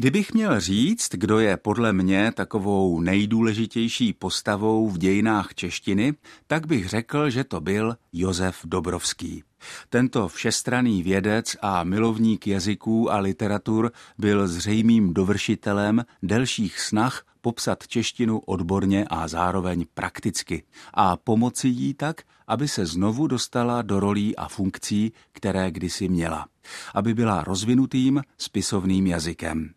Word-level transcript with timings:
Kdybych 0.00 0.34
měl 0.34 0.60
říct, 0.60 1.08
kdo 1.12 1.38
je 1.38 1.56
podle 1.56 1.92
mě 1.92 2.32
takovou 2.32 3.00
nejdůležitější 3.00 4.12
postavou 4.12 4.88
v 4.88 4.98
dějinách 4.98 5.54
češtiny, 5.54 6.14
tak 6.46 6.66
bych 6.66 6.88
řekl, 6.88 7.30
že 7.30 7.44
to 7.44 7.60
byl 7.60 7.96
Josef 8.12 8.60
Dobrovský. 8.64 9.42
Tento 9.88 10.28
všestraný 10.28 11.02
vědec 11.02 11.56
a 11.62 11.84
milovník 11.84 12.46
jazyků 12.46 13.12
a 13.12 13.18
literatur 13.18 13.92
byl 14.18 14.48
zřejmým 14.48 15.14
dovršitelem 15.14 16.04
delších 16.22 16.80
snah 16.80 17.26
popsat 17.40 17.88
češtinu 17.88 18.38
odborně 18.38 19.04
a 19.10 19.28
zároveň 19.28 19.84
prakticky 19.94 20.62
a 20.94 21.16
pomoci 21.16 21.68
jí 21.68 21.94
tak, 21.94 22.22
aby 22.46 22.68
se 22.68 22.86
znovu 22.86 23.26
dostala 23.26 23.82
do 23.82 24.00
rolí 24.00 24.36
a 24.36 24.48
funkcí, 24.48 25.12
které 25.32 25.70
kdysi 25.70 26.08
měla, 26.08 26.46
aby 26.94 27.14
byla 27.14 27.44
rozvinutým 27.44 28.22
spisovným 28.38 29.06
jazykem. 29.06 29.70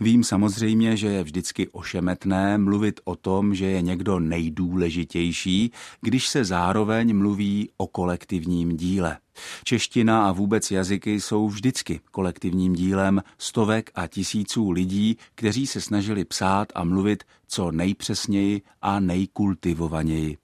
Vím 0.00 0.24
samozřejmě, 0.24 0.96
že 0.96 1.06
je 1.06 1.24
vždycky 1.24 1.68
ošemetné 1.68 2.58
mluvit 2.58 3.00
o 3.04 3.16
tom, 3.16 3.54
že 3.54 3.66
je 3.66 3.82
někdo 3.82 4.20
nejdůležitější, 4.20 5.72
když 6.00 6.28
se 6.28 6.44
zároveň 6.44 7.16
mluví 7.16 7.68
o 7.76 7.86
kolektivním 7.86 8.76
díle. 8.76 9.18
Čeština 9.64 10.28
a 10.28 10.32
vůbec 10.32 10.70
jazyky 10.70 11.20
jsou 11.20 11.48
vždycky 11.48 12.00
kolektivním 12.10 12.72
dílem 12.72 13.22
stovek 13.38 13.90
a 13.94 14.06
tisíců 14.06 14.70
lidí, 14.70 15.16
kteří 15.34 15.66
se 15.66 15.80
snažili 15.80 16.24
psát 16.24 16.68
a 16.74 16.84
mluvit 16.84 17.24
co 17.46 17.70
nejpřesněji 17.70 18.62
a 18.82 19.00
nejkultivovaněji. 19.00 20.43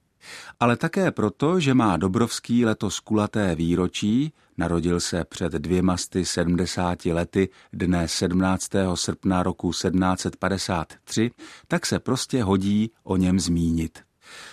Ale 0.60 0.76
také 0.76 1.10
proto, 1.10 1.60
že 1.60 1.74
má 1.74 1.96
Dobrovský 1.96 2.64
letos 2.64 3.00
kulaté 3.00 3.54
výročí, 3.54 4.32
narodil 4.56 5.00
se 5.00 5.24
před 5.24 5.52
dvěma 5.52 5.96
sty 5.96 6.24
sedmdesáti 6.24 7.12
lety 7.12 7.48
dne 7.72 8.08
17. 8.08 8.70
srpna 8.94 9.42
roku 9.42 9.70
1753, 9.70 11.30
tak 11.68 11.86
se 11.86 11.98
prostě 11.98 12.42
hodí 12.42 12.90
o 13.04 13.16
něm 13.16 13.40
zmínit. 13.40 13.98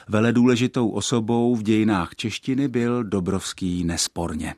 Vele 0.10 0.34
důležitou 0.34 0.90
osobou 0.90 1.56
v 1.56 1.64
dějinách 1.64 2.16
češtiny 2.16 2.68
byl 2.68 3.04
Dobrovský 3.04 3.84
nesporně. 3.84 4.56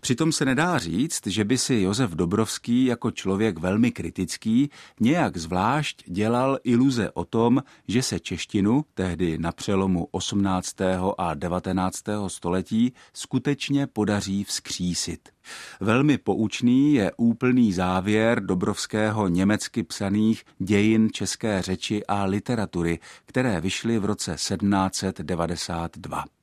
Přitom 0.00 0.32
se 0.32 0.44
nedá 0.44 0.78
říct, 0.78 1.26
že 1.26 1.44
by 1.44 1.58
si 1.58 1.74
Josef 1.74 2.10
Dobrovský 2.10 2.84
jako 2.84 3.10
člověk 3.10 3.58
velmi 3.58 3.92
kritický 3.92 4.70
nějak 5.00 5.36
zvlášť 5.36 6.02
dělal 6.06 6.58
iluze 6.64 7.10
o 7.10 7.24
tom, 7.24 7.62
že 7.88 8.02
se 8.02 8.20
češtinu, 8.20 8.84
tehdy 8.94 9.38
na 9.38 9.52
přelomu 9.52 10.08
18. 10.10 10.76
a 11.18 11.34
19. 11.34 12.04
století, 12.28 12.92
skutečně 13.12 13.86
podaří 13.86 14.44
vzkřísit. 14.44 15.28
Velmi 15.80 16.18
poučný 16.18 16.94
je 16.94 17.12
úplný 17.16 17.72
závěr 17.72 18.46
Dobrovského 18.46 19.28
německy 19.28 19.82
psaných 19.82 20.44
dějin 20.58 21.08
české 21.12 21.62
řeči 21.62 22.06
a 22.06 22.24
literatury, 22.24 22.98
které 23.26 23.60
vyšly 23.60 23.98
v 23.98 24.04
roce 24.04 24.34
1792. 24.34 26.37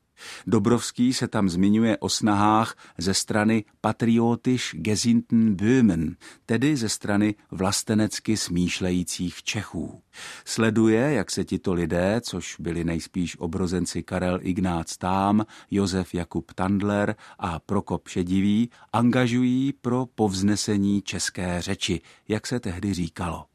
Dobrovský 0.47 1.13
se 1.13 1.27
tam 1.27 1.49
zmiňuje 1.49 1.97
o 1.97 2.09
snahách 2.09 2.75
ze 2.97 3.13
strany 3.13 3.65
patriotisch 3.81 4.75
gesinnten 4.75 5.55
Böhmen, 5.55 6.15
tedy 6.45 6.77
ze 6.77 6.89
strany 6.89 7.35
vlastenecky 7.51 8.37
smýšlejících 8.37 9.43
Čechů. 9.43 10.01
Sleduje, 10.45 11.13
jak 11.13 11.31
se 11.31 11.43
tito 11.43 11.73
lidé, 11.73 12.21
což 12.21 12.55
byli 12.59 12.83
nejspíš 12.83 13.37
obrozenci 13.39 14.03
Karel 14.03 14.39
Ignác 14.41 14.97
Tám, 14.97 15.45
Josef 15.71 16.13
Jakub 16.13 16.53
Tandler 16.53 17.15
a 17.39 17.59
Prokop 17.59 18.07
Šedivý, 18.07 18.69
angažují 18.93 19.73
pro 19.73 20.05
povznesení 20.15 21.01
české 21.01 21.61
řeči, 21.61 22.01
jak 22.27 22.47
se 22.47 22.59
tehdy 22.59 22.93
říkalo. 22.93 23.45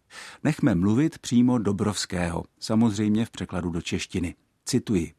Nechme 0.45 0.75
mluvit 0.75 1.19
přímo 1.19 1.59
Dobrovského, 1.59 2.45
samozřejmě 2.61 3.27
v 3.27 3.31
překladu 3.31 3.71
do 3.71 3.83
češtiny. 3.83 4.35
Cituji. 4.65 5.13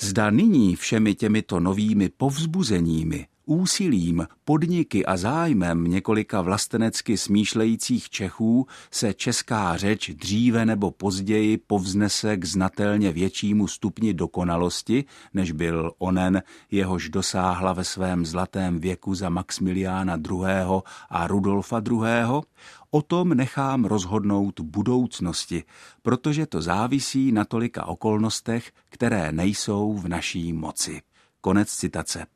Zda 0.00 0.30
nyní 0.30 0.76
všemi 0.76 1.14
těmito 1.14 1.60
novými 1.60 2.08
povzbuzeními, 2.08 3.26
úsilím, 3.46 4.26
podniky 4.44 5.06
a 5.06 5.16
zájmem 5.16 5.84
několika 5.84 6.40
vlastenecky 6.40 7.18
smýšlejících 7.18 8.10
Čechů 8.10 8.66
se 8.90 9.14
česká 9.14 9.76
řeč 9.76 10.10
dříve 10.10 10.66
nebo 10.66 10.90
později 10.90 11.58
povznese 11.58 12.36
k 12.36 12.44
znatelně 12.44 13.12
většímu 13.12 13.68
stupni 13.68 14.14
dokonalosti, 14.14 15.04
než 15.34 15.52
byl 15.52 15.92
onen, 15.98 16.42
jehož 16.70 17.08
dosáhla 17.08 17.72
ve 17.72 17.84
svém 17.84 18.26
zlatém 18.26 18.78
věku 18.78 19.14
za 19.14 19.28
Maximiliána 19.28 20.16
II. 20.30 20.82
a 21.10 21.26
Rudolfa 21.26 21.82
II., 21.90 22.42
O 22.90 23.02
tom 23.02 23.34
nechám 23.34 23.84
rozhodnout 23.84 24.60
budoucnosti, 24.60 25.64
protože 26.02 26.46
to 26.46 26.62
závisí 26.62 27.32
na 27.32 27.44
tolika 27.44 27.86
okolnostech, 27.86 28.72
které 28.90 29.32
nejsou 29.32 29.94
v 29.94 30.08
naší 30.08 30.52
moci. 30.52 31.02
Konec 31.40 31.68
citace. 31.68 32.26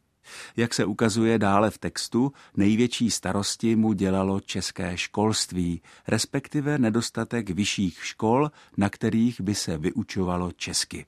Jak 0.57 0.75
se 0.75 0.85
ukazuje 0.85 1.39
dále 1.39 1.71
v 1.71 1.79
textu, 1.79 2.33
největší 2.57 3.11
starosti 3.11 3.77
mu 3.77 3.93
dělalo 3.93 4.41
české 4.41 4.97
školství, 4.97 5.83
respektive 6.09 6.79
nedostatek 6.79 7.51
vyšších 7.51 8.05
škol, 8.05 8.51
na 8.77 8.89
kterých 8.89 9.41
by 9.41 9.55
se 9.55 9.79
vyučovalo 9.79 10.53
česky. 10.53 11.07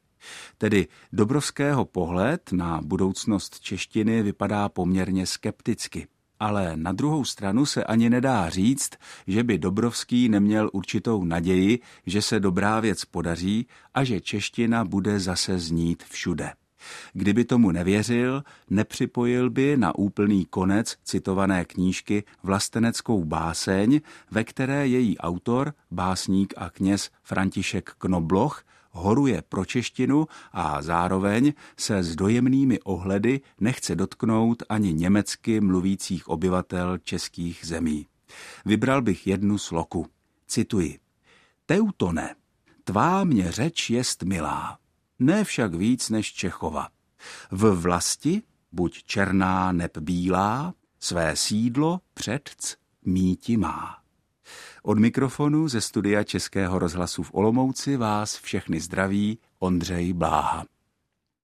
Tedy 0.59 0.89
Dobrovského 1.13 1.85
pohled 1.85 2.53
na 2.53 2.81
budoucnost 2.83 3.61
češtiny 3.61 4.23
vypadá 4.23 4.69
poměrně 4.69 5.27
skepticky 5.27 6.07
ale 6.43 6.77
na 6.77 6.93
druhou 6.93 7.25
stranu 7.25 7.67
se 7.67 7.85
ani 7.85 8.11
nedá 8.11 8.49
říct, 8.51 8.91
že 9.27 9.45
by 9.45 9.59
Dobrovský 9.59 10.29
neměl 10.29 10.71
určitou 10.73 11.25
naději, 11.25 11.79
že 12.07 12.23
se 12.23 12.41
dobrá 12.41 12.81
věc 12.81 13.05
podaří 13.05 13.67
a 13.95 14.05
že 14.05 14.21
čeština 14.21 14.85
bude 14.85 15.21
zase 15.21 15.59
znít 15.59 16.03
všude. 16.03 16.53
Kdyby 17.13 17.45
tomu 17.45 17.71
nevěřil, 17.71 18.43
nepřipojil 18.71 19.51
by 19.51 19.77
na 19.77 19.95
úplný 19.95 20.45
konec 20.45 20.97
citované 21.05 21.65
knížky 21.65 22.25
vlasteneckou 22.43 23.25
báseň, 23.25 24.01
ve 24.31 24.45
které 24.45 24.87
její 24.87 25.19
autor, 25.19 25.75
básník 25.91 26.55
a 26.57 26.71
kněz 26.71 27.11
František 27.23 27.91
Knobloch, 27.99 28.65
horuje 28.91 29.43
pro 29.49 29.65
češtinu 29.65 30.27
a 30.53 30.83
zároveň 30.83 31.53
se 31.77 32.03
s 32.03 32.17
dojemnými 32.17 32.81
ohledy 32.81 33.41
nechce 33.61 33.95
dotknout 33.95 34.63
ani 34.69 34.93
německy 34.93 35.61
mluvících 35.61 36.29
obyvatel 36.29 36.99
českých 36.99 37.61
zemí. 37.65 38.07
Vybral 38.65 39.03
bych 39.03 39.27
jednu 39.27 39.59
sloku. 39.59 40.07
Cituji. 40.47 40.99
Teutone, 41.67 42.35
tvá 42.85 43.25
mě 43.25 43.53
řeč 43.53 43.91
jest 43.91 44.23
milá, 44.23 44.79
ne 45.23 45.45
však 45.45 45.75
víc 45.75 46.11
než 46.11 46.33
Čechova. 46.33 46.89
V 47.51 47.71
vlasti, 47.71 48.43
buď 48.73 49.03
černá 49.05 49.73
neb 49.73 49.99
bílá, 49.99 50.75
své 51.01 51.37
sídlo 51.37 52.01
předc 52.15 52.75
míti 53.05 53.57
má. 53.57 53.99
Od 54.83 54.99
mikrofonu 54.99 55.69
ze 55.69 55.81
studia 55.81 56.25
Českého 56.25 56.79
rozhlasu 56.79 57.23
v 57.23 57.35
Olomouci 57.35 57.97
vás 57.97 58.37
všechny 58.37 58.81
zdraví 58.81 59.39
Ondřej 59.59 60.13
Bláha. 60.13 60.65